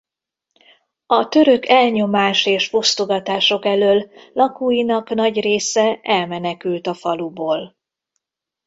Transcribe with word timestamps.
A 1.05 1.27
török 1.27 1.67
elnyomás 1.67 2.45
és 2.45 2.67
fosztogatások 2.67 3.65
elől 3.65 4.09
lakóinak 4.33 5.09
nagy 5.09 5.41
része 5.41 5.99
elmenekült 6.01 6.87
a 6.87 6.93
faluból. 6.93 7.75